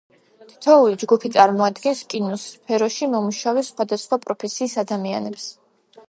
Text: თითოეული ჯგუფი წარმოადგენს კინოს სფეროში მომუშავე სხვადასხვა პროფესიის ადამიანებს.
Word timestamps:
თითოეული 0.51 0.95
ჯგუფი 1.01 1.29
წარმოადგენს 1.33 1.99
კინოს 2.13 2.45
სფეროში 2.53 3.09
მომუშავე 3.11 3.63
სხვადასხვა 3.67 4.19
პროფესიის 4.25 4.73
ადამიანებს. 4.85 5.45